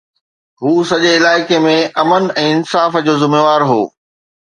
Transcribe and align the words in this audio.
هو 0.61 0.71
سڄي 0.91 1.11
علائقي 1.19 1.61
۾ 1.67 1.75
امن 2.05 2.29
۽ 2.47 2.51
انصاف 2.57 3.01
جو 3.09 3.19
ذميوار 3.27 3.71
هو. 3.73 3.81